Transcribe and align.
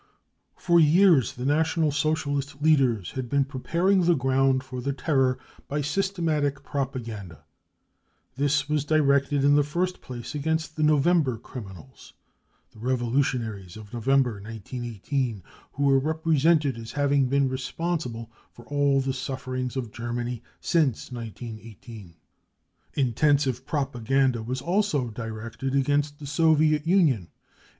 For 0.57 0.79
years 0.79 1.33
the 1.33 1.45
National 1.45 1.91
Socialist 1.91 2.59
leaders 2.59 3.11
had 3.11 3.29
been 3.29 3.45
preparing 3.45 4.03
tl^e 4.03 4.17
ground 4.17 4.63
for 4.63 4.81
the 4.81 4.93
terror 4.93 5.37
by 5.67 5.81
systematic 5.81 6.63
propaganda. 6.63 7.43
This 8.35 8.67
was 8.67 8.83
directed 8.83 9.43
in 9.43 9.53
the 9.53 9.63
first 9.63 10.01
place 10.01 10.33
against" 10.33 10.75
the 10.75 10.81
November 10.81 11.37
criminal^"— 11.37 12.13
the 12.71 12.79
revolutionaries 12.79 13.77
of 13.77 13.93
November 13.93 14.41
1918— 14.41 15.43
who 15.73 15.83
were 15.83 15.99
represented 15.99 16.77
as 16.79 16.93
having 16.93 17.27
been 17.27 17.47
responsible 17.47 18.31
for 18.51 18.65
all 18.65 19.01
the 19.01 19.13
sufferings 19.13 19.77
of 19.77 19.91
Germany 19.91 20.41
BRUTALITY 20.63 20.79
AND 20.79 20.95
TORTURE 20.95 21.09
201 21.11 21.77
since 21.77 22.15
1918. 22.15 22.15
Intensive 22.95 23.65
propaganda 23.67 24.41
was 24.41 24.61
also 24.63 25.11
directed 25.11 25.75
against 25.75 26.17
the 26.17 26.25
Soviet 26.25 26.87
Union. 26.87 27.27